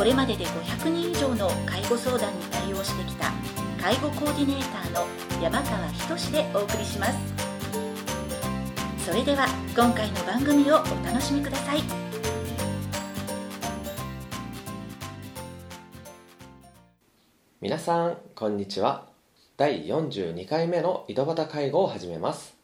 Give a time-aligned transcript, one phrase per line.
[0.00, 3.30] これまでで500人以上の介護相談に対応してきた
[3.78, 5.06] 介護コーディネーターの
[5.42, 7.18] 山川仁でお送りします。
[9.04, 11.82] それでは今回の番組をお楽しみください。
[17.60, 19.06] 皆さんこんにちは。
[19.58, 22.56] 第42回目の井戸端介護を始めます。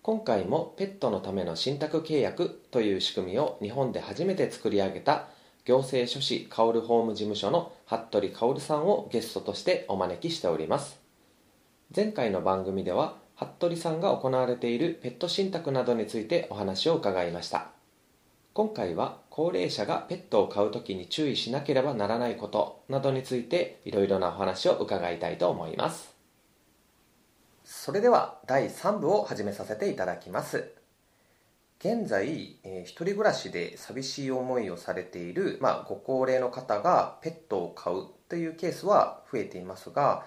[0.00, 5.28] 今回もペットのための信託契約という仕組みを日本で初めて作り上げた
[5.64, 11.00] 行政書士薫法務事務所の服部薫さんをゲストとしてお招きしております。
[11.94, 17.68] 前回の番組では服部さんが行われているペット信託などについてお話を伺いました。
[18.52, 26.14] 今回は高齢者がペットを飼う時に注意しなければならないことなどについていろいろなお話を伺いたいと思います。
[27.64, 30.83] それでは第3部を始めさせていただきます。
[31.84, 40.24] 現在、えー、一人暮らしで寂しい思いをされている、まあ、ご高齢の方がペットを飼うというケースは増えていますが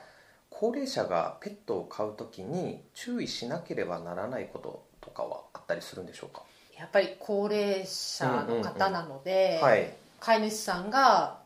[0.51, 6.43] 高齢者がペットを飼う時に注意しなければならないこととかはあったりするんでしょうか？
[6.77, 11.39] やっぱり高齢者の方なので、はい、飼い主さんが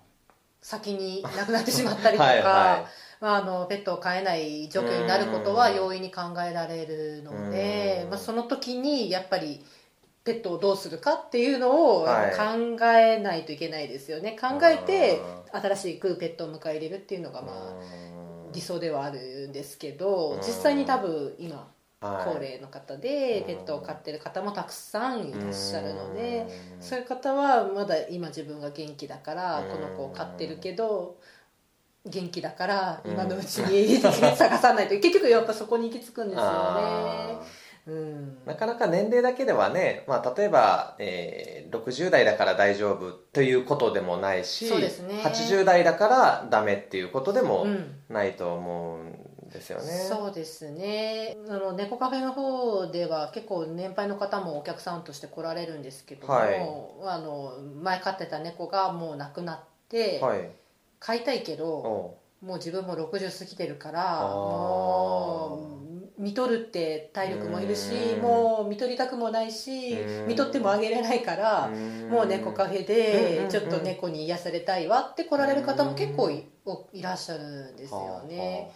[0.62, 2.44] 先に亡くなってしまったりとかはい、
[3.22, 9.64] まあ、あのペットを飼えない状況になることは容易に考えられるので、まあ、その時にやっぱり
[10.24, 15.20] ペットをどうするかっていうのを考えないといけないですよね、はい、考えて
[15.52, 18.12] 新しくペットを迎え入れるっていうのがまあ
[18.54, 21.72] 理想ではあるんですけど実際に多分今
[22.02, 26.48] 高齢の方でペットを飼ってる方もたくさんいらっしゃるので
[26.80, 31.18] そういう方はまだ今自分が元気だからこの子を飼ってるけど
[32.06, 37.61] 元気だから今のうちに 探さないと結局やっぱそこに行き着くんですよね。
[37.92, 44.88] うん、なかなか年齢だけではね、まあ、例えば、えー、60代だから大丈夫ということでもないしね、
[45.26, 47.68] 80代だからダメっていうことでも
[48.08, 51.36] ないと思うんですよね、うん、そうですね。
[51.50, 59.60] あの猫カフェの方では結構年配の方もお客さんとして来られるんですけども、はい、あの前飼ってた猫がもう亡くなっ
[59.90, 60.50] て、はい、
[61.00, 65.91] 飼いたいけどもう自分も60過ぎてるからもう
[66.22, 71.70] 見とるって体力もいるしもう見とりたくもないし見とってもあげれないから
[72.10, 76.46] もう猫カフェでちょっと猫に癒されたいわって来られる方も結構い
[77.02, 78.70] らっしゃるんですよね。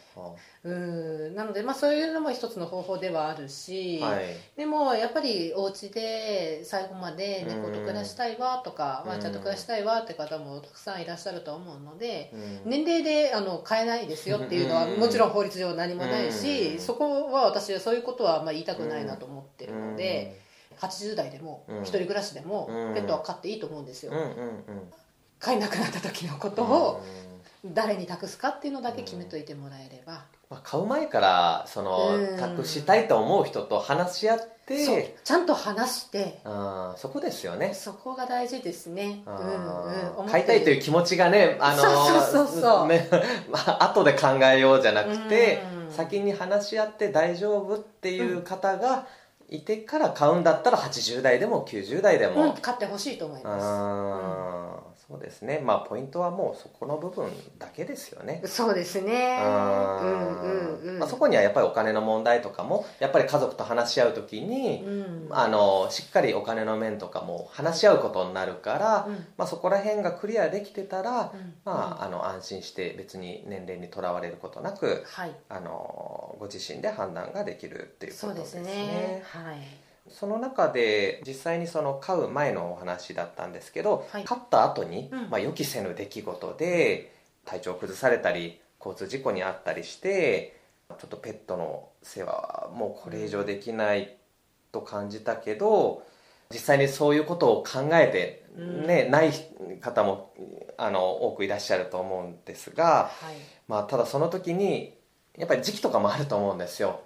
[0.64, 1.36] うん。
[1.36, 4.26] なので、まあ、そういうのも一つの方法ではあるし、はい、
[4.58, 12.34] でもやっぱりお家で最後まで猫と暮らしたいわとかワンちゃんと暮らしたいわって方もたくさんいらっしゃると思うので
[12.66, 20.42] 年齢であの変えないですよっていうのはもちろん法律上何もないしそこは私はそういうことはまあ言いたくないなと思ってるので
[20.80, 24.12] 80代でも一人暮らしでもペットは飼っていいと思うんですよ。
[25.40, 27.04] 飼えなくなった時のことを
[27.74, 30.26] 誰に託すかっていうのだけ決めといてもらえれば。
[30.50, 35.16] まあ、買う前からその託したいと思う人と話し合って。
[35.24, 36.40] ちゃんと話して。
[36.44, 37.74] あそこですよね。
[37.74, 43.10] そこが大事ですね、うんうん、買いたいという気持ちがねあのそうそうそうね、
[43.50, 49.08] まあ後で考えようじゃなくて、先に話し合って大丈夫っていう方が
[49.50, 55.62] いてから買うんだったら80代でも90代でも、買ってほしいと思います、そうですね。
[55.64, 57.30] まあポイントはもうそこの部分
[57.60, 58.42] だけですよね。
[58.46, 59.38] そうですね。
[59.40, 78.60] うんうんうん、まあ、そこにはやっぱりお金の問題とかもやっぱり家族と話し合う時に、うん、あのしっかりお金の面とかも話し合うことになるから、うん、まあ、そこら辺がクリアできてたら、うん、まあ、あの安心して別に年齢にとらわれることなく、はい、あのご自身で判断ができるっていうことですね。
[78.60, 79.24] そうですね。
[79.24, 90.60] はいその中で実際にその飼う前のお話だったんですけど、はい、飼った後に、うん、まあ、予期せぬ出来事で体調を崩されたり交通事故に遭ったりして
[90.90, 94.16] ちょっとペットの世話はもうこれ以上できない
[94.72, 96.04] と感じたけど
[96.52, 98.46] 実際にそういうことを考えて
[98.86, 99.32] ね、うん、ない
[99.82, 100.34] 方も
[100.78, 103.36] あの多くいらっしゃると思うんですが、はい、
[103.68, 104.94] まあ、ただその時に
[105.38, 107.02] やっぱり時期とかもあると思うんですよ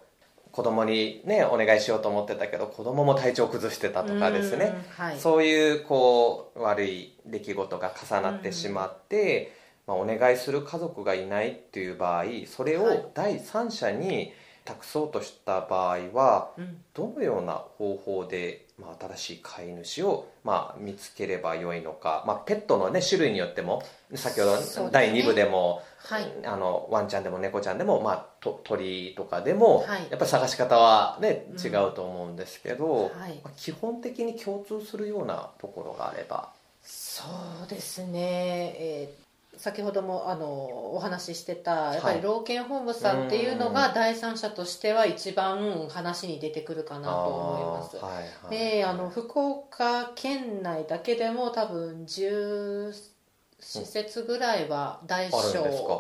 [0.52, 9.54] 子供にねお願いしようと思ってたけど子供も体調崩してたとかですね、はい、そういうこう悪い出来事が重なってしまって、
[9.88, 14.34] まあ、お願いする家族がいないっていう場合それを第三者に
[14.70, 16.52] 託そうとした場合は、
[16.94, 23.84] どのような方法で、まあ、新しい飼い主を、まあ、見つければよいのか、まあ、ペットの、ね、種類によっても
[24.16, 36.50] 先ほど第2部でも、はい、あのワンちゃんでも猫ちゃんでも、まあ、と鳥とかでも、はい、やっぱり探し方は、ね、違うと思うんですけど、うんはい、基本的に共通するようなところがあれば。
[36.82, 37.24] そ
[37.66, 39.29] うですね、えー
[39.60, 47.98] 先ほどもあのお話ししてたやっぱり老犬ホームさんっていうのが第三者としては一番話に出てくるかなと思います。
[47.98, 48.14] はい
[48.48, 52.94] はい、であの福岡県内だけでも多分10
[53.62, 55.38] 施設ぐらいは大小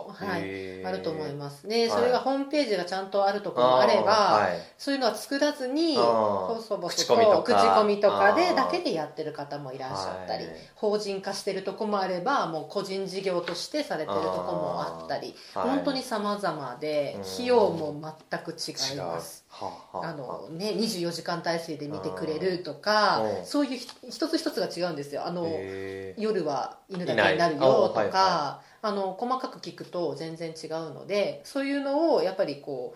[0.09, 1.67] はい、あると思います。
[1.67, 8.33] ね、それがホームページがちゃんとあるところもあれば、はい、そういうのは作らずに細々と口コミとか。
[8.33, 10.45] でだけでやってる方もいらっしゃったり
[10.75, 17.93] 法人化してるとこもあればもう個人事業としてされてるとこもあったり本当に様々で費用も
[18.29, 19.38] 全く違います。
[19.93, 23.79] あのね、24時間体制で見てくれるとかそういう
[24.09, 25.25] 一つ一つが違うんですよ。
[25.25, 25.47] あの
[26.17, 32.95] 夜は犬だけになるよとか、はいはい、あの細かく聞くと全然違うのでそういうのをやっぱりこ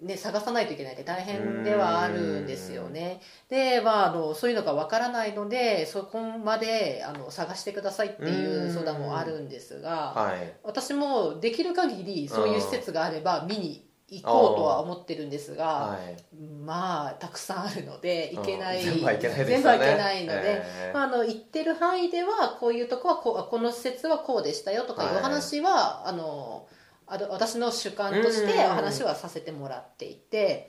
[0.00, 3.20] う、ね、探さないといけないって大変ではあるんですよね。
[3.48, 16.34] で、まあ、あのそういうのがわからないのでそこまであの探してくださいっていう相談もあるんですが、はい、私もできる限りそういう施設があれば見に行こうとは思ってるんですが、はい、
[16.64, 26.66] まあたくさんあるので行けない、全部はいけない、ね、全部はいけないので、えー、まあ、あの行ってる範囲ではこういうとこはここの施設はこうでしたよとかいう話は、はい、あの
[27.10, 30.68] あ私の主観としてお話はさせてもらっていて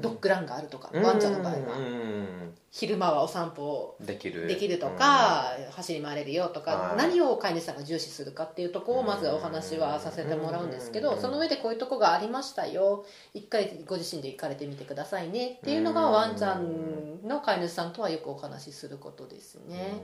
[0.00, 2.54] ドッグランがあるとかワンちゃんの場合は。
[2.70, 4.48] 昼間はお散歩できる。
[4.48, 20.02] できるとか走り回れるよとか何を飼い主さんが重視するかっていうとこをまずお話はさせてもらうんですけどその上でこういうとこがありましたよ一回ご自身で行かれてみてくださいねっていうのがワンちゃんの飼い主さんとはよくお話しすることですね。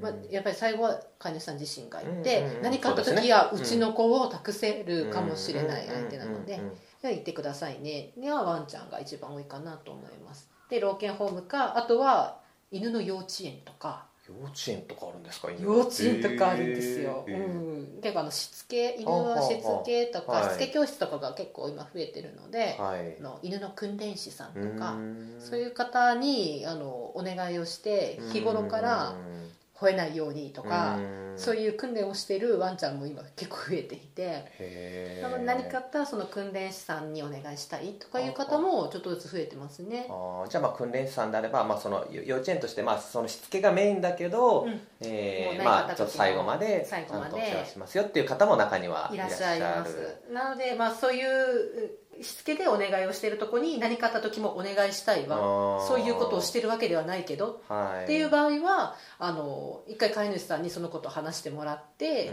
[0.00, 6.60] まあ、やっぱり最後は飼い主さん自身がいて、何かあった時はうちの子を託せるかもしれない相手なので、
[7.00, 8.12] じゃあ行ってくださいね。
[8.16, 10.48] にはワンちゃんが一番多いかなと思います。
[10.70, 14.06] で老犬ホームかあとは犬の幼稚園とか。
[14.28, 24.96] 幼稚園とかあるんですか幼稚園とかあるんですよ、えー、うん、結構あのしつけ犬のしつけとかしつけ教室とかが結構今増えてるので、はい、の犬の訓練士さんとか
[25.40, 29.16] そういう方にあのお願いをして日頃から
[29.78, 30.98] 吠えないようにとか
[31.36, 34.44] そういう訓練をしているワンちゃんも今結構増えていて
[35.44, 40.06] 何かあったらその訓練士さんにお願いしたいとかいう方もちょっとずつ増えてますね。
[40.10, 50.22] あじゃあまあ訓練士さんであれば、まあ、その幼稚園としてまあそのしつけがメインだけど、うん、えー、まあちょっと最後までちゃんとお世話しますよっていう方も中にはいらっしゃいます。
[50.30, 55.36] なのでまあそういうしつけでお願いをしているとこに何かあった時もお願いしたいわ。
[55.86, 62.32] そういうことをしてるわけではないけど、はい、っていう場合はあの一回飼い主さんにそのことを話してもらって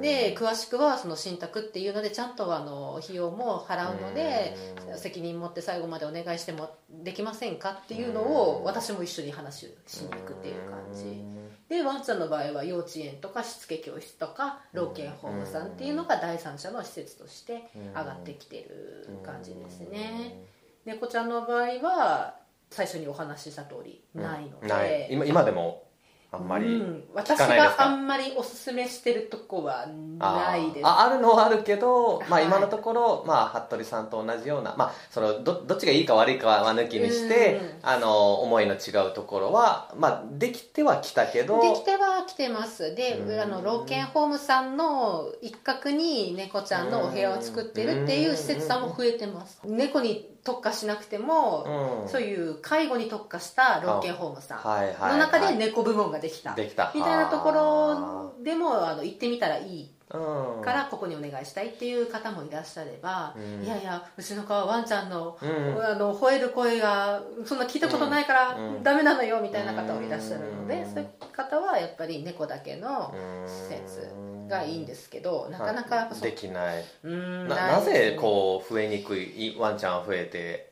[0.00, 4.56] で詳しくはその信託っていうのでちゃんとあの費用も払うので
[4.96, 11.40] 責任持って最後までお願いしてもできませんかっていうのを私も一緒に話をしに行くっていう感じ。
[11.70, 20.44] でワンちゃんの場合は幼稚園とかしつけ教室とか老犬ホームさんっていうのが第三者の施設として上がってきてる感じですね。
[20.84, 22.36] 猫ちゃんの場合は
[22.70, 25.89] 最初にお話しした通りないので、今今でも
[26.32, 30.86] あんまり、うん、私があんまりおすすめしてるとこはないです。
[30.86, 42.94] ああるのはあるけど、まあ、今のところ、はい、まあ、服部さんと同じような、まあ、そのどどっちがいいか悪いかは抜きにして、あの思いの違うところは、まあ、できてはきたけどできてはきてます。
[42.94, 49.60] で、あの老犬ホームさんの一角に猫ちゃんのお部屋を作ってるっていう施設さんも増えてます。
[49.64, 73.14] 猫に特化しなくても、うん、そういう介護に特化した老犬ホームさんの中で猫部門ができた,、みたいなところでもあの行ってみたらいいからここにお願いしたいっていう方もいらっしゃれば、うん、いやいやうちの子はワンちゃんの,、あの吠える声がそんな聞いたことないからダメなのよみたいな方もいらっしゃるので、そういう方はやっぱり猫だけの
[73.46, 74.08] 施設
[74.50, 76.84] がいいんですけどなかなかできない。
[77.02, 79.56] ななぜこう増えにくい？
[79.58, 80.68] ワンちゃん増えて。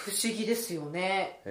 [0.00, 1.50] 不思議ですよね、う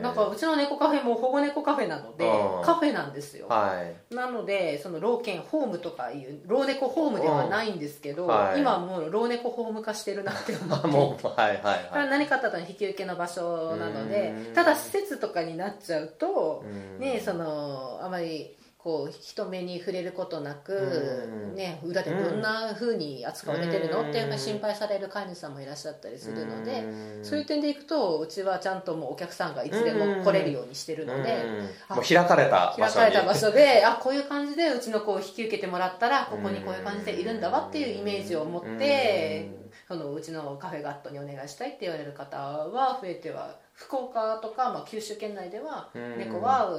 [0.00, 2.24] ん、なんかうちの猫カフェも保護猫カフェなので
[2.64, 10.86] カフェなんですよ、はい、なのでその老犬ホームとかいう老猫ホームではないんですけど、はい、今もう老猫ホーム化してるなって思って。
[10.88, 16.64] もう、はいはいはい、何かあったら引き受けの場所なのでただ施設とかになっちゃうと
[16.98, 24.08] ねそのあまりこう人目に触れることなく、ね、裏でどんなふうに扱われてるの？
[24.08, 26.84] っていうか心配される飼い主さんもいらっしゃったりするので
[27.24, 31.44] そういう点でいくとうちはちゃんともうお客さんがいつでも来れるようにしてるので
[31.90, 39.50] もう開かれた場所開かれた場所であこういう感じでうちの子を引き受けてもらったらここにこういう感じでいるんだわっていうイメージを持って
[39.88, 46.70] そのうちのカフェガットにお願いしたいって言われる方は増えては福岡とか、まあ、九州県内では猫は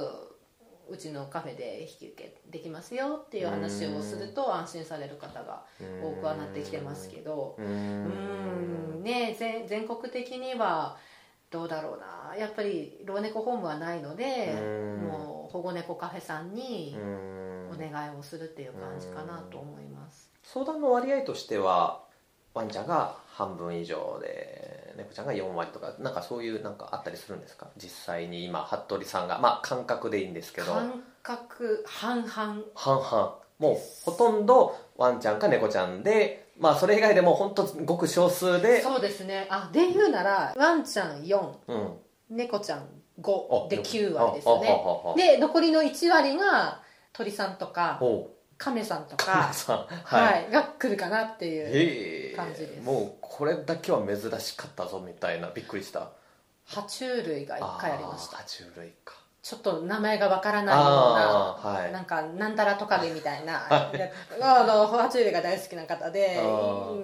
[0.90, 5.64] うちのカフェで引き受けできますよっていう話をすると安心される方が
[6.02, 7.56] 多くはなってきてますけど。
[7.58, 9.02] うん。
[9.02, 10.96] ね全国的には
[11.50, 12.36] どうだろうな。
[12.36, 14.54] やっぱり老猫ホームはないので
[15.08, 16.96] もう保護猫カフェさんに
[17.72, 20.30] お願いをするっていう感じかなと思います。
[20.42, 22.02] 相談の割合としては
[22.54, 27.66] ワンちゃんが半分以上で猫ちゃんが4割とかなんかそういうなんかあったりするんですか？
[27.76, 29.38] 実際に今服部さんが。
[29.38, 30.72] まあ感覚でいいんですけど。
[30.72, 32.28] 感覚半々。
[32.74, 33.38] 半々。
[33.58, 38.80] もうほとんどワンちゃんか猫ちゃんでまあそれ以外でも本当ごく少数で。
[38.80, 39.46] そうですね。
[39.50, 41.96] あで言うならワンちゃん4、うん、
[42.30, 42.86] 猫ちゃん
[43.20, 45.14] 5で9割ですよね。
[45.16, 46.80] で残りの1割が
[47.12, 48.00] 鳥さんとか
[48.60, 49.50] 亀さんとか、
[50.04, 52.82] はい、が来るかなっていう感じです。
[52.82, 55.48] もうこれだけは珍しかったぞみたいな。
[55.48, 56.10] びっくりした。
[56.68, 58.36] 爬虫類が1回ありました。
[58.36, 66.46] 爬虫類かちょっと名前がわからないような、はい、なんかなんたらトカゲみたいな、 はい、あの爬虫類が大好きな方で、う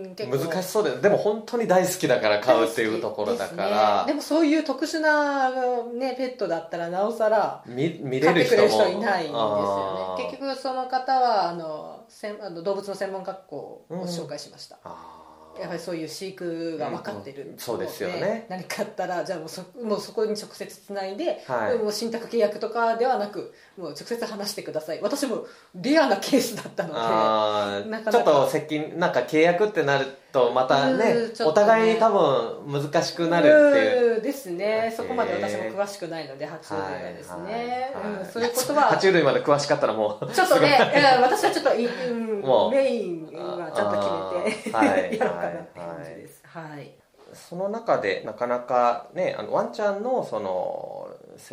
[0.02, 5.50] ん、難しそうででも本当に大好きだから買うっていうところだから、ね、でもそういう特殊な、
[5.95, 8.69] ね、ペットだったらなおさら見見れる人も。
[8.69, 10.25] 人いないんですよね。
[10.31, 15.25] 結局その方はあのせんあの動物の専門学校を紹介しました、うん
[15.61, 18.47] やはりそういう飼育が分かってる、うん、そうですよね。
[18.49, 25.01] 何かあったらじゃあもうそもうそこに直接つないで、はい、もう信託契約とかではなくもう直接話してください。
[25.03, 26.95] 私もレアなケースだったの
[27.91, 31.14] でちょっと接近なんか契約ってなるとまたね、ね、
[31.45, 34.21] お互いに多分難しくなるっていう。
[34.21, 34.92] ですね。
[34.95, 40.78] そこまで私も詳しくないので爬虫類はですね、はいはいうん、そういうことは爬虫類まで詳しかったらもうちょっとね
[41.23, 46.42] 私はちょっと、うん、メインはちゃんと決めて、はい、 やろうかなって感じです。
[46.45, 46.92] はい
[47.33, 51.11] その中でなかなかねあのワンちゃんのその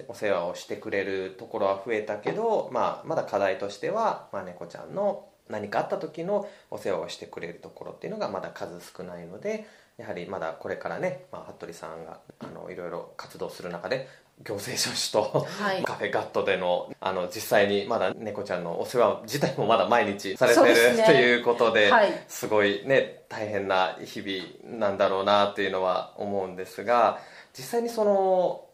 [0.08, 14.08] お世話をしてくれるところは増えたけど、まあ、まだ課題としては、まあ、猫ちゃんの何かあった時のお世話をしてくれるところっていうのがまだ数少ないのでやはりまだこれからね、まあ、服部さんがあのいろいろ活動する中で
[14.42, 27.20] 行政書士と、はい、カフェガットでのあの実際にまだ猫ちゃんのお世話自体もまだ毎日されてる、ね、ということで、はい、すごいね大変な日々なんだろうなっていうのは思うんですが
[27.56, 28.66] 実際にその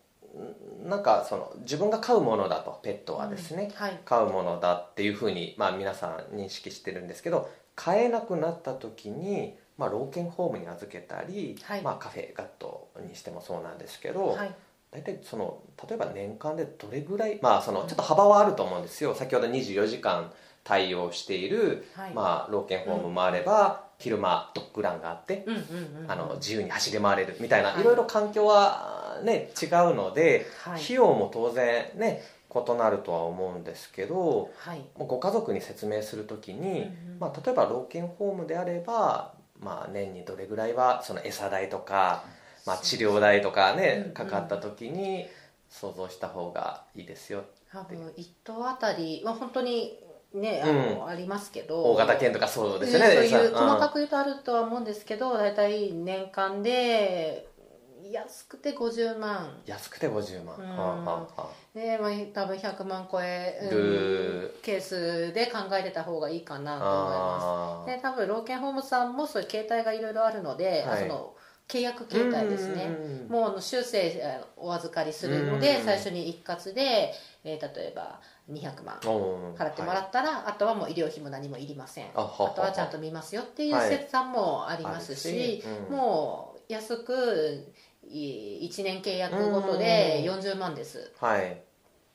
[0.84, 14.56] なんかその自分が飼うものだとペットはですね、うんはい、飼うものだっていうふうに、まあ、皆さん認識してるんですけど飼えなくなった時に、まあ、老犬ホームに預けたり、はい、まあ、カフェガットにしてもそうなんですけど、はい、
[14.92, 19.16] 大体その例えば年間でどれぐらいまあそのちょっと幅はあると思うんですよ。
[19.16, 20.32] 先ほど24時間
[20.64, 25.46] 対応している、まあ、老犬ホームもあれば、昼間ドッグランがあって、
[26.08, 27.84] あの自由に走り回れるみたいな、い。
[27.84, 36.90] ろいろ環境はね違うので、費用も当然ね異なるとは思うんですけど、はい、ご家族に説明する時に、
[37.20, 42.24] まあ、例えば老犬ホームであれば、まあ、年にどれぐらいはその餌代とか、
[42.66, 45.28] まあ、治療代とかねかかった時に
[45.70, 50.00] 想像した方がいいですよ多分1頭あたり、まあ、本当に
[50.34, 51.84] ね、あの、うん、ありますけど。
[51.84, 57.48] 大型犬とかそうですね、そういう細かく言うとあるとは思うんですけど大体年間で
[58.12, 59.62] 安くて50万。
[59.66, 67.96] 安くて50万、うん、はあはあ、で、まあ、多分100万超えるケースで考えてた方がいいかなと思います。
[67.96, 71.34] で多分老犬ホームさんもそういう携帯がいろいろあるので、はい、その
[71.68, 72.90] 契約形態ですね。
[73.30, 78.20] もうあの修正お預かりするので最初に一括で、えー、例えば
[78.52, 78.98] 200万
[79.56, 82.08] 払ってもらったら、はい、あとはもう医療費も何もいりません。
[82.14, 87.74] あとはちゃんと見ますよっていう切算もありますし、はいうん、もう安く
[88.06, 91.62] 1年契約ごとで40万です、はい、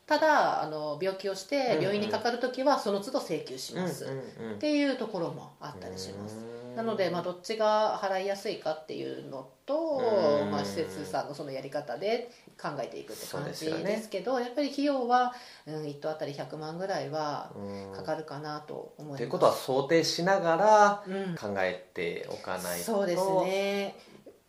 [0.06, 4.04] ただあの病気をして病院にかかる時はその都度請求します。
[4.04, 6.36] っていうところもあったりします
[6.76, 15.34] なので、まあ、どっちが払いやすいかっていうのと、まあ、施設さんのそのやり方で考えていくって感じですけど、ね、やっぱり費用は、
[15.66, 17.52] うん、1棟あたり100万ぐらいは
[17.94, 19.18] かかるかなと思います。
[19.18, 21.04] ということは想定しながら
[21.40, 23.96] 考えておかないと、うん、そうですね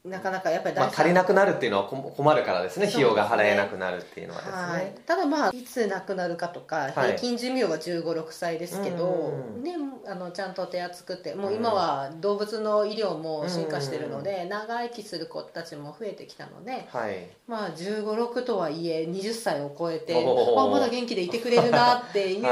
[0.05, 2.87] なかなかやっぱり、まあ、足りなくなるっていうのは困るからですね。
[2.87, 9.33] 費用が払えなくなるっていうのはですね、はい、ただまあいつ亡くなるかとか、平均寿命は1 5 6歳ですけど、
[9.63, 9.75] ね、
[10.07, 22.43] あのちゃんと手厚くてもう今は動物の医療も進化してるので、長生きする子たちも増えてきたので、はい、まあ1 5 6とはいえ20歳を超えてあまだ元気でいてくれるなっていう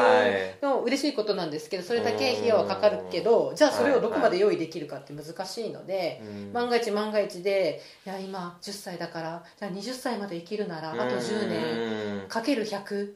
[0.62, 13.13] のも嬉しいことなんですけどそれだけ費用はかかるけどじゃあそれをどこまで用意できるかって難しいので、万が一万が一でいや今10歳だからじゃあ20歳まで生きるならあと10年かける100、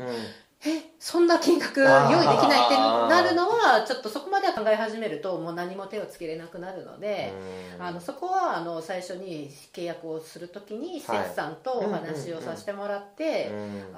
[0.65, 7.31] えそんな金額用意できないってなるのはちょっとそこまで考え始めるともう何も手をつけれなくなるので
[7.79, 13.51] あのそこはあの最初に契約をする時に施設さんとお話をさせてもらって、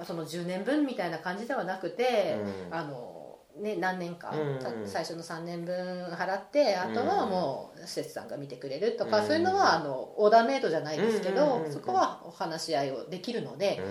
[0.05, 2.37] その10年分みたいな感じではなくて、
[2.71, 3.18] あの
[3.61, 13.81] ね、何年か、うん、最初の3年分払ってあとはもう施設さんが見てくれるとか、うん、そういうのはあのオーダーメイドじゃないですけど、そこはお話し合いをできるので、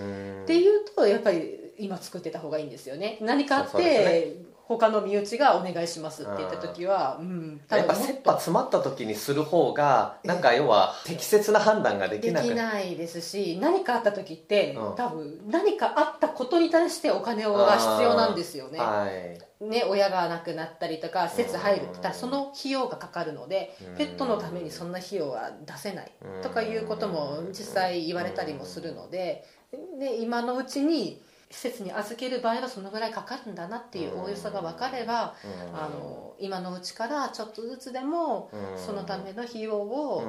[0.43, 3.17] っていうとやっぱり今作ってた方がいいんですよね。
[3.21, 4.35] 何かあって、
[4.69, 12.43] 他の身内がお願いしますって言った時は、うん、やっぱ切羽詰まった時にする方がなんか要は適切な判断ができなく。
[12.43, 19.65] できないですし何かあった時って、うん、多分何かあったことに対してお金が必要なんですよね、はい。
[19.65, 26.11] ね、親が亡くなったりとか施設入るってその費用がかかるのでペットのためにそんな費用は出せない
[26.43, 29.43] とかいうことも実際言われたりもするので
[29.99, 35.35] で今のうちに施設に預ける場合はそのぐらいかかるんだなっていうおおよそが分かれば
[35.73, 40.23] あの今のうちからちょっとずつでもそのための費用を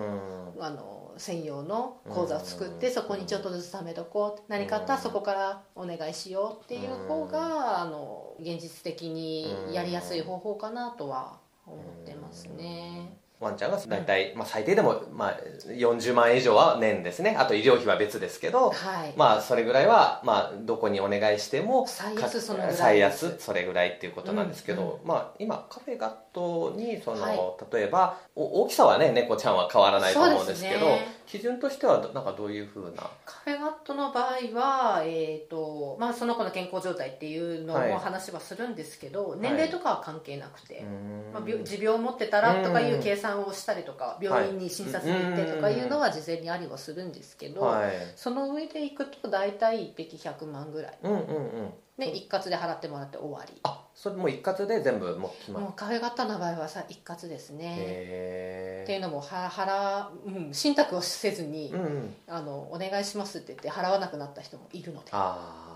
[0.59, 13.13] あの専用の口座を作ってそこにちょっとずつ貯めとこう何かあったらそこからお願いしようっていう方があの現実的にやりやすい方法かなとは思ってますね。
[13.41, 17.37] ワンちゃんが大体、まあ、最低でも、まあ、40万円以上は年ですね。
[17.39, 25.01] あと医療費は別ですけど、はい、まあそれぐらいは、まあ、どこにお願いしても最安それぐらいっていうことなんですけど、うん。
[25.01, 27.39] うん、まあ、今カフェガットにその、はい、
[27.73, 30.99] 例えば大きさはね猫ちゃんは変わらないと思うんですけど、
[31.31, 33.09] 基準としてはなんかどういうふうな？
[33.25, 34.25] カフェガットの場合
[34.59, 40.85] は、えーとまあ、その子の健康状態っていうのも話はするんですけど、はい、年齢とかは関係なくて、
[41.33, 50.99] まあ、持病を持ってたらとかいう計算をしたりとか病院に診察に行ってとかいうのは事前にありはするんですけど、はい、その上でいくと大体1匹100万ぐらい。
[51.05, 53.61] うんうんうんで一括で払ってもらって終わり。
[53.63, 55.65] あそれもう一括で全部もう決まる。
[55.67, 58.83] もうカフェ型の場合はさ一括ですね。
[58.85, 65.11] っていうのもは払、うん、信託をせずに、うんうん、あのお願いしますって言って払わなくなった人もいるので。
[65.13, 65.67] あ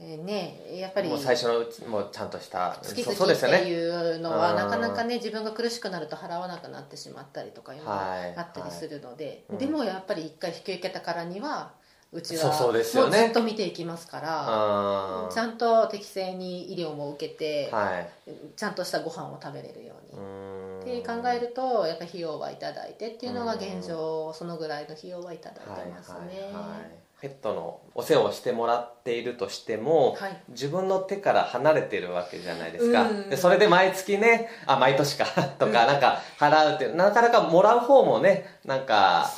[0.00, 11.72] えー、ねやっぱりもう最初のうちもちゃんとした月々っていうのは、なかなかね自分が苦しくなると払わなくなってしまったりとかいうのがあったりするので、はいはい、でもやっぱり一回引き受けたからには
[12.12, 12.44] うちは。
[12.60, 20.98] もうずっと見ていきますからちゃんと適正に医療も受けて、はい、ちゃんとしたご飯を食べれるように。
[21.00, 27.08] って考えるとやっぱ費用は頂いてっていうのが現状そのぐらいの費用は頂いてますね。
[27.20, 35.24] ペットのお世話をしてもらっているとしても、はい、自分の手から離れてるわけじゃないですか、でそれで毎月ねあ毎年か
[35.58, 39.28] とか、なんか払うってなかなかもらう方もねなんか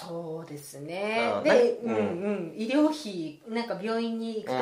[0.41, 4.57] そうですね、うん、で、うん、うん、医療費なんか病院に行く時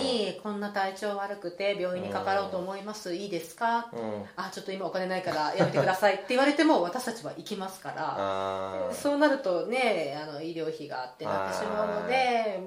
[0.00, 8.94] に、こんな体調悪くて病院にかかろうと思います、いいですか、うん、あちょっと今お金ないからやめてくださいって言われても 私たちは行きますから。
[8.94, 12.60] そうなるとねあの医療費がってなってしまうので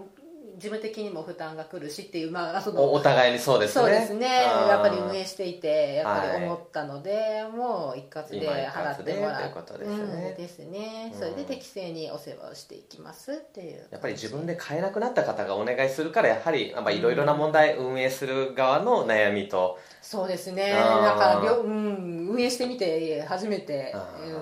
[0.60, 3.86] 事務的にも負担がくるしっていう、まあ、そのお互いにそうですね。
[3.86, 4.28] そうですね。
[4.28, 11.16] やっぱり運営していてやっぱり思ったので、はい、もう一括で払ってもらうことですね,、ですね。
[11.18, 13.88] それで適正にお世話をしていきますっていう。
[13.90, 19.80] やっぱり自分で買えなくなった方がお願いするからやはりいろいろな問題、運営する側の悩みと。
[20.02, 20.74] そうですね。
[20.74, 20.80] だ
[21.16, 23.96] からうん、運営してみて初めて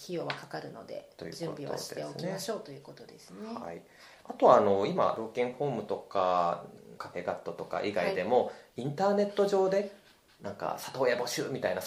[0.03, 3.37] 費用はかかるので準備はしておきましょうということですね。
[3.61, 3.83] はい、
[4.25, 6.65] あとはあの今老犬ホームとか
[6.97, 9.93] カフェガットとか以外でも、はい、インターネット上で
[10.43, 11.83] なんか里親募集みたいな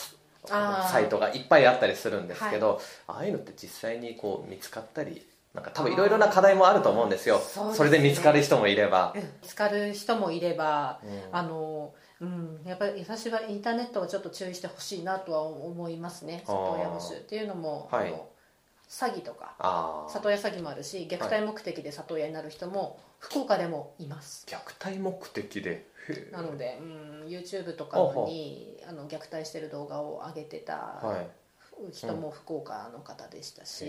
[0.46, 7.40] サイトがいっぱいあったりするんですけど、はい、ああいうのって実際にこう見つかったりなんか多分いろいろな課題もあると思うんですよ。
[7.40, 18.14] そ、ね,、れで見つかる人もいれば、見つかる人もいれば、うん、あのうん、やっぱり私はインターネットをちょっと注意してほしいなとは思いますね里親募集っていうのも、はい、
[18.88, 25.88] 詐欺とか里親詐欺もあるし虐待目的で里親になる人も福岡でもいます、虐待目的で？
[26.32, 31.41] なので、うん、YouTube とかにあの虐待してる動画を上げてた、はい
[31.92, 33.86] 人も福岡の方でしたし、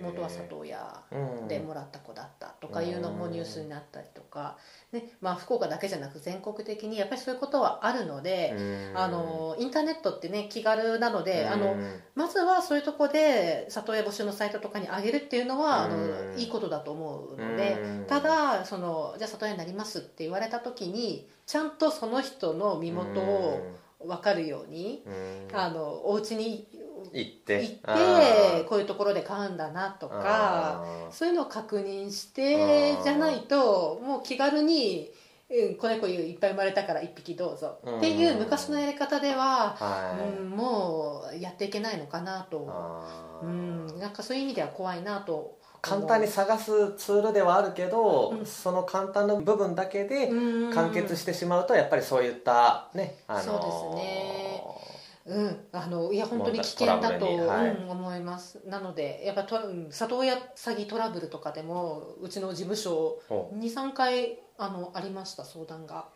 [0.00, 1.02] うん、元は里親
[1.48, 4.56] でもらった子だったとかいうのもニュースになったりとか、
[4.92, 8.54] ねまあ、福岡だけじゃなく全国的にやっぱりそういうことはあるので、
[8.94, 11.76] あのインターネットってね気軽なので、あの
[12.14, 15.96] まずはそういうとこで里親募集のサイトとかに上げるっていうのは、あの
[16.36, 25.02] いいことだと思うので、ただそのじゃあ里親になりますって言われた時にちゃんとその人の身元を分かるように、
[25.52, 26.66] あのお家に
[27.12, 27.62] 行って。
[27.62, 35.10] 行ってこういうところで買うんだなとかそういうのを確認してじゃないともう気軽に
[35.48, 39.76] うん、子猫いっぱい生まれたから1匹どうぞっていう昔のやり方では、
[40.40, 43.04] うん、もうやっていけないのかなと、
[43.42, 45.56] うん、なんかそういう意味では怖いなと。
[45.82, 50.28] 簡単に探すツールではあるけど、うん、その簡単な部分だけで
[50.74, 54.45] 完結してしまうとやっぱりそういったね、あのー、そうですね
[55.26, 57.70] うん、あのいや本当に危険だと、はい。
[57.70, 58.60] うん、思います。
[58.66, 59.58] なのでやっぱと
[59.90, 66.06] 里親詐欺トラブルとかでもうちの事務所23回あのありました相談が。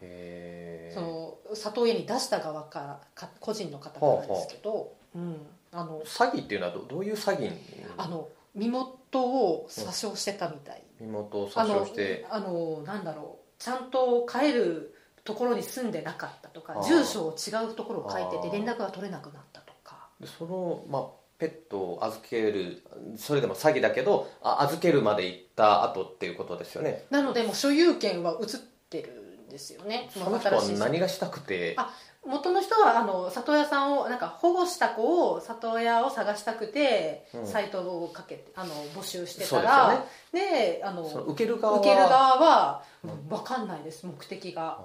[0.94, 5.36] その里親に出した側からか個人の方からですけど、うん、
[5.72, 7.52] あの詐欺っていうのはどどういう詐欺
[7.96, 12.26] あの身元を詐称してたみたい、身元を詐称して。
[12.30, 13.40] あのなんだろう。
[13.58, 20.08] ちゃんと帰るところに住んでなかったとか住所を違うところを書いてて連絡が取れなくなったとか。
[20.38, 21.02] その、まあ、
[21.38, 22.82] ペットを預ける
[23.16, 27.04] それでも詐欺だけどあ預けるまで行った後っていうことですよね。
[27.10, 28.48] なのでもう所有権は移っ
[28.90, 30.10] てるんですよね。
[30.12, 31.74] その人は何がしたくて。
[31.78, 31.90] あ
[32.26, 44.78] 元の人はあの里親さんをなんか保護した子を里親を探したくて、うん、サイトをかけてあの募集してたらで、ね、あの受ける側は受ける側は、うん、分かんないです目的が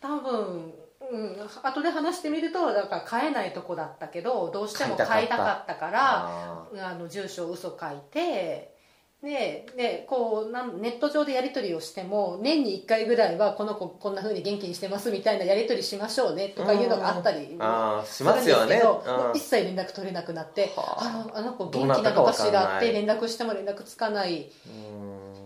[0.00, 0.74] 多分
[1.10, 8.74] うん、後で話してみるとだから買えないとこだったけどどうしても買いたかったからあの住所を嘘書いて
[9.22, 17.58] ででこうなんネット上でやり取りをしても年に1回ぐらいはこの子こんなふうに元気にしてますみたいなやり取りしましょうねとかいうのがあったり
[18.04, 21.26] するんですけど、一切連絡取れなくなってあ。
[21.26, 24.50] のあの子元気なのかしらって連絡しても連絡つかない。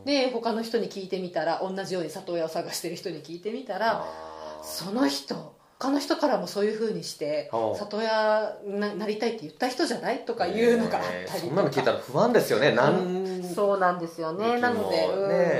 [0.04, 4.04] で他の人に聞いてみたら同じように里親を探してる人に聞いてみたら
[4.62, 12.72] その人他の人からもそういうふうにして里親ななりたいって言った人じゃないとかいうのがあったりとか、そんなの聞いたら不安ですよね。
[12.72, 14.60] なんそうなんですよね。
[14.60, 15.06] なので、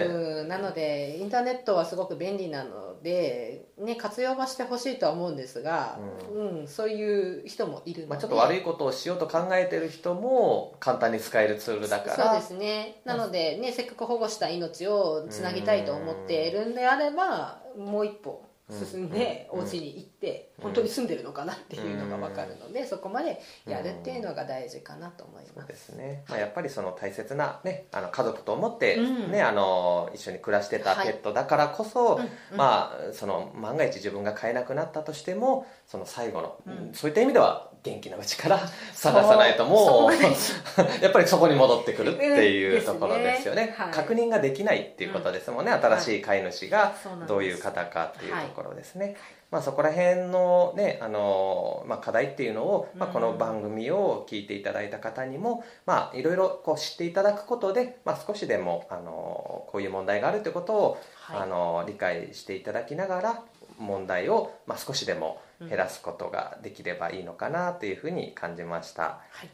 [0.07, 5.99] うん、なのでインターネットはすごく便利なので、ね、活用はしてほしいとは思うんですが、
[6.33, 12.31] うん、うん、そういう人もいるので、まあ、ちょっと悪いことをしようと考えてる人も簡単に使えるツールだから。
[12.31, 13.01] そうですね。
[13.05, 25.69] なので、ね、せっかく保護した命をつなぎたいと思っているんであればもう一歩進んでお家に行って本当に住んでるのかなっていうのが分かるのでそこまでやるっていうのが大事かなと思います。
[25.69, 26.25] ですね。
[26.29, 28.99] まあ、やっぱりその大切な、ね、あの家族と思って、
[29.31, 32.21] ねあの一緒に暮らしてたペットだからこそ、
[32.57, 38.61] まあ、その万が一自分が飼えなくなったとしてもその最後の、そういった意味では元気なうちから
[38.93, 40.13] 探さないともう
[41.03, 43.67] やっぱりそこに戻ってくるっていうところですよね。
[43.67, 46.95] ねはい、確認ができないっていうことですもんね、うん、新しい飼い主が
[47.27, 49.17] どういう方かっていうところですね、はい、
[49.51, 63.43] まあ、そこら辺のねあの、まあ、課題っていうのを、まあ、この番組を聞いていただいた方にも、まあ、いろいろこう知っていただくことで、まあ、少しでもあのこういう問題があるということを、はい、あの理解していただきながら
[63.79, 69.51] 問題を、まあ、少しでも減らすことができればいいのかなというふうに感じました、はい、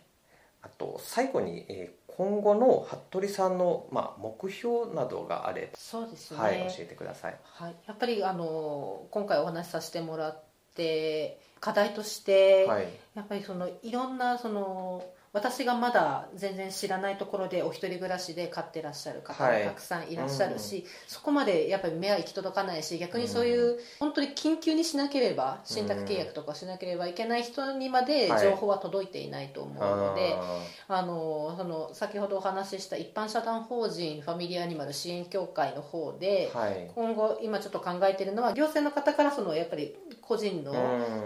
[0.63, 10.43] あと最後に、えー、今後の服部さんの、まあ、目標などがあればそうですね、はい、教えてください、はい、やっぱりあの今回お話しさせてもらっ
[10.75, 15.05] て課題として、はい、やっぱりそのいろんなその
[15.39, 40.73] 私がまだ全然知らないところでお一人暮らしで飼ってらっしゃる方がたくさんいらっしゃるし、はいうん、そこまでやっぱり目は行き届かないし逆にそういう、本当に緊急にしなければ信託契約とかしなければいけない人にまで情報は届いていないと思うので、はい、あのその先ほどお話しした一般社団法人ファミリーアニマル支援協会の方で、はい、今後今ちょっと考えているのは行政の方からそのやっぱり個人の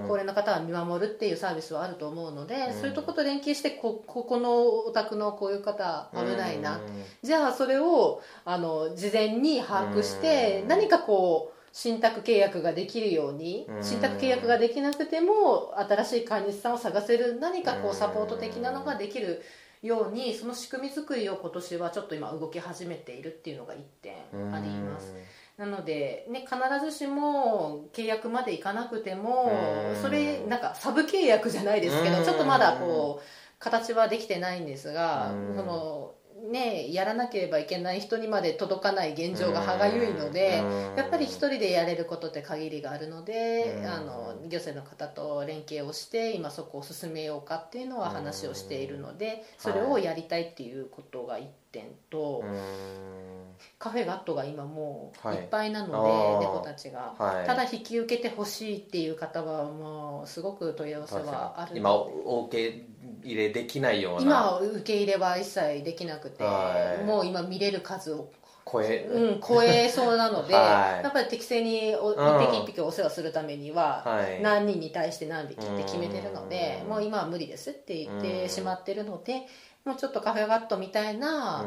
[0.07, 6.81] 高齢な方は見守るっていうサービスはあると思うので、そういうところと連携してこここのお宅のこういう方危ないな、
[7.23, 19.43] じゃあそれをあの事前に把握して何かこう信託契約ができるように信託契約ができなくても新しい飼い主さんを探せる何かこうサポート的なのができる
[19.83, 24.15] ようにその仕組み作りを今年はちょっと今動き始めているっていうのが1点
[24.55, 25.15] あります。
[25.59, 29.53] なので、ね、必ずしも契約までいかなくても
[30.01, 36.15] それなんかサブ契約じゃないですけどちょっとまだこう形はできてないんですがその
[36.51, 40.65] ね、やらなければいけない人にまで届かない現状が歯がゆいので
[40.97, 52.45] やっぱり一人でやれることって限りがあるのであの行政の方と連携をして今そこを進めようかっていうのは話をしているのでそれをやりたいっていうことが1点と。
[53.79, 55.39] カフェガットが今もうい。
[55.39, 62.85] っぱいなので、はい、猫たちが、はい、ただ引き受けてほしいっていう方はもうすごく問い合わせはある今お受け
[63.25, 64.23] 入れできないような。
[64.23, 68.31] 今受け入れは一切できなくて、はい、もう今見れる数を
[68.71, 74.05] 超え,、うん、超えそうなので、 はい、やっぱり適正に一匹一匹お世話するためには、
[74.41, 79.43] 何人に対して何匹って決めてるので、もう今は無理ですって言ってしまってるので、
[79.85, 81.65] もうちょっとカフェガットみたいな、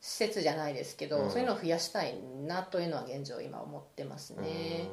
[0.00, 2.14] 施設じゃないですけど、うん、そういうのを増やしたい
[2.46, 4.88] なというのは現状今思ってますね。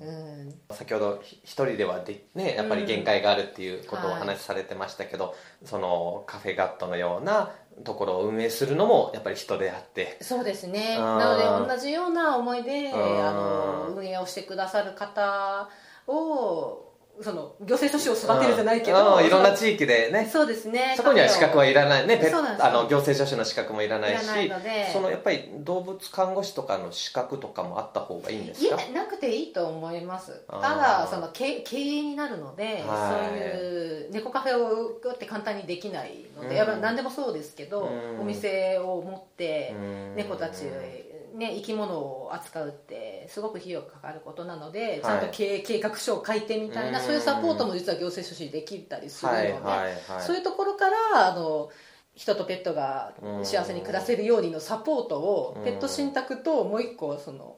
[0.00, 7.52] うん、先ほど一人ではで、ね、やっぱり限界があるっていうことをお話しされてましたけど、うんはい、そのカフェガットのような
[7.84, 10.18] ところを運営するのもやっぱり人であって。
[10.20, 10.98] そうですね。
[10.98, 15.68] なので同じような思いであの運営をしてくださる方
[16.08, 16.83] を
[17.22, 20.28] その行政書士を育てるじゃないけど、いろんな地域でね。
[20.30, 20.94] そうですね。
[20.96, 22.06] そこには資格はいらない。
[22.06, 22.20] ね
[22.60, 24.24] あの行政書士の資格もいらないし
[24.92, 28.76] そのやっぱり動物看護師とかの資格とかもあった方がいいんですか？
[28.82, 30.42] いやなくていいと思います。
[30.48, 39.74] ただその経経営になるので、はい、そういう猫カフェをって簡単にできないので、うん、やっぱ何でもそうですけど、うん、お店を持って
[40.16, 40.64] 猫たち
[41.34, 49.54] ね、生き物を扱うってすごく費用がかかることなのでちゃんと経営計画書を書いてみたいな、そういうサポートも実は行政書士できたりするので、
[50.20, 51.70] そういうところからあの
[52.14, 57.56] 人とペットが幸せに暮らせるようにのサポートをペット信託ともう一個その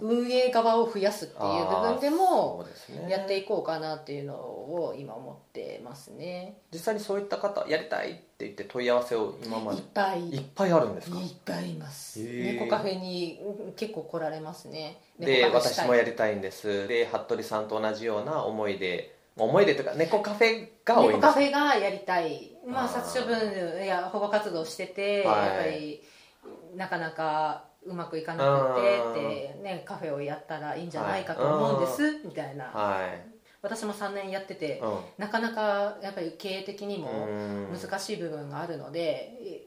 [0.00, 2.64] 運営側を増やすっていう部分でも
[3.08, 6.58] やっていこうかなっていうのを今思ってますね。
[6.72, 10.28] 実際にそういった方やりたいって言って問い合わせを今までいっぱい。
[10.30, 11.18] いっぱいあるんですか？
[11.18, 13.40] いっぱいいます猫カフェに
[13.76, 15.00] 結構来られますね。
[15.18, 16.86] で私もやりたいんです。
[16.86, 21.16] で服部さんと同じような思いで思い出とか猫カフェが多いんです。
[21.16, 22.52] 猫カフェがやりたい。
[22.66, 26.02] まあ殺処分や保護活動してて、はい、やっぱり
[26.76, 33.20] なかなかうまくいかなくてってねカフェをやったらいいんじゃないかと思うんです、はい、みたいな、はい、
[33.62, 37.28] 私も3年やってて、うん、なかなかやっぱり経営的にも
[37.72, 39.66] 難しい部分があるので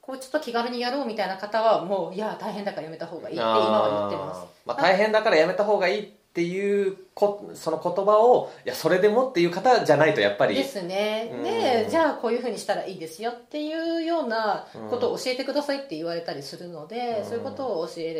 [0.00, 10.56] こうちょっと気軽にやろうみたいな方はもういや大変だからやめた方がいいって今は言ってます、まあ、大変だからやめた方がいいっていうこその言葉をいやそれでもっていう方じゃないとやっぱり。
[10.56, 11.32] ですね。
[11.44, 18.12] でじゃあこういうふうにしたらいいですよっていうようなことを教えてくださいって言われたりするので、そういうことを教え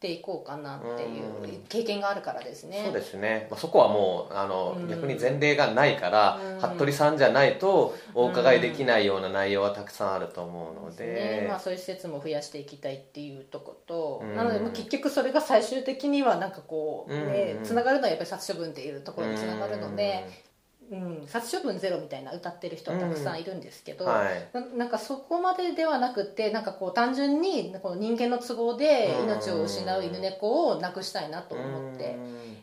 [0.00, 2.82] ていこうかなっていう経験があるからですね。
[2.84, 11.40] そうですね、まあ、そこはもうあの、うん、逆に前例がないから、うん、服部さんじゃないとお伺いできないような内容はたくさんあると思うので。
[11.42, 11.46] ね。
[11.48, 14.22] まあ、そういう施設も増やしていきたいっていうとこと。
[14.36, 20.47] なので、まあ、結局それが最終的にはなんかこうねつながるのはやっぱり殺処分っていうところにつながるので
[20.90, 32.16] うん、殺処分ゼロみたいな歌ってる人たくさんいるんですけど、うんはい、ななんかそこまでではなくてなんかこう単純にこの人間の都合で命を失う犬猫をなくしたいなと思って、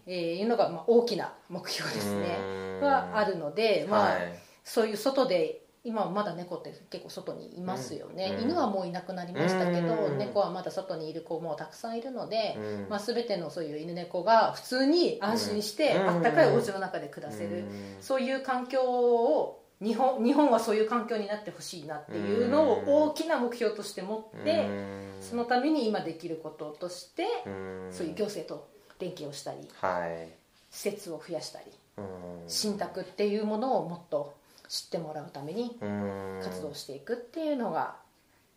[0.07, 2.37] えー、いうのがまあ大きな目標ですね。
[2.81, 4.33] はあるので、まあ、はい、
[4.63, 17.65] そういう外で今はまだ猫って結構外にいますよね、うん、犬はもういなくなりましたけど、うん、猫はまだ外にいる子もたくさんいるので、うん、まあ、全てのそういう犬猫が普通に安心してあったかいお家の中で暮らせる、
[18.01, 24.69] そういう環境を日本日本はそういう環境になってほしいなっていうのを大きな目標として持って
[25.19, 27.25] そのために今できることとして
[27.91, 28.67] そういう行政と
[28.99, 30.29] 連携をしたり、はい、
[30.71, 31.65] 施設を増やしたり
[32.47, 34.33] 信託っていうものをもっと
[34.67, 35.77] 知ってもらうために
[36.41, 37.95] 活動していくっていうのが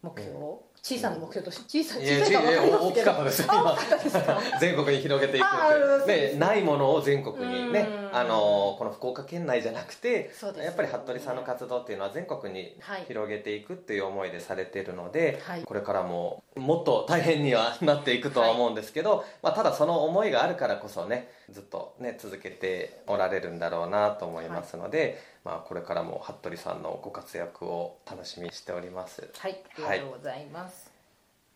[0.02, 0.36] 目標、
[0.80, 2.40] 小さな目標として小さ小さいか
[2.80, 3.76] 大きかったです今
[4.60, 10.30] 全国に広げていくでないものを全国にねあのこの福岡県内じゃなくて、
[10.62, 12.76] やっぱり服部さんの活動っていうのは全国に
[13.08, 29.28] 広げていくっていう思いでされてるので、はい、これからももっと大変にはなっていくとは思うんですけど、はい、まあ、ただその思いがあるからこそねずっとね続けておられるんだろうなと思いますので、はい、まあ、これからも服部さんのご活躍を楽しみにしております。
[29.38, 30.92] はいありがとうございます、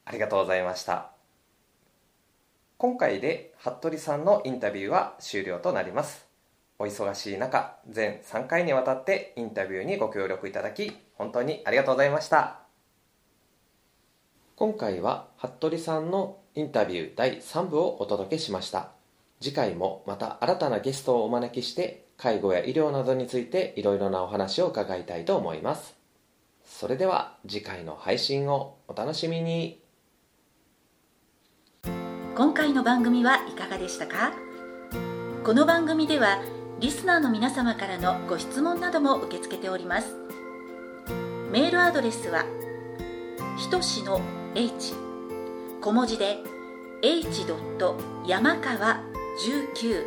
[0.04, 1.10] ありがとうございました。
[2.78, 6.26] 今回で服部さんのインタビューは終了となります。
[6.78, 12.58] お忙しい中全3回にわたってインタビューにご協力いただき本当にありがとうございました。
[14.56, 18.90] 今回は服部さんのインタビュー第3部をお届けしました。
[19.40, 25.96] 次回もまた新たなゲストをお招きして介護や医療などについていろいろなお話を伺いたいと思います。
[26.64, 29.82] それでは次回の配信をお楽しみに。
[32.36, 34.32] 今回の番組はいかがでしたか？
[35.42, 36.40] この番組では
[36.78, 40.14] リスナーの皆様からのご質問なども受け付けております。
[41.50, 42.44] メールアドレスは
[43.58, 44.20] ひとしの
[44.54, 44.94] h
[45.80, 46.38] 小文字で
[47.02, 47.44] h.
[48.28, 49.00] 山川
[49.44, 50.06] 19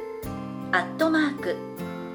[0.72, 1.58] アットマーク